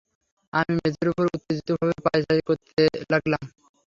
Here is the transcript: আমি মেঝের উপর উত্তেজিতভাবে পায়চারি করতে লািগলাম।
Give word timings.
আমি 0.53 0.71
মেঝের 0.77 1.07
উপর 1.11 1.25
উত্তেজিতভাবে 1.29 1.95
পায়চারি 2.05 2.41
করতে 2.49 2.81
লািগলাম। 3.11 3.43